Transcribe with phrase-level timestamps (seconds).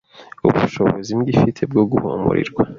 [0.47, 2.63] Ubushobozi imbwa ifite bwo guhumurirwa